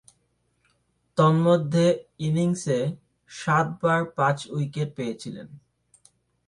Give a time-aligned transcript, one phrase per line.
[1.17, 1.85] তন্মধ্যে,
[2.19, 2.79] ইনিংসে
[3.31, 5.47] সাতবার পাঁচ-উইকেট পেয়েছিলেন।